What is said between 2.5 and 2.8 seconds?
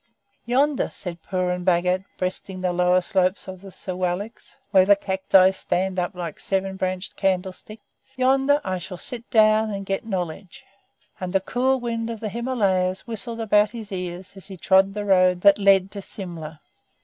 the